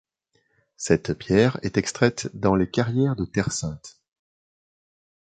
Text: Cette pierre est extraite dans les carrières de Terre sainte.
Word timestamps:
Cette 0.77 1.13
pierre 1.13 1.59
est 1.61 1.77
extraite 1.77 2.31
dans 2.33 2.55
les 2.55 2.67
carrières 2.67 3.15
de 3.15 3.23
Terre 3.23 3.51
sainte. 3.51 3.99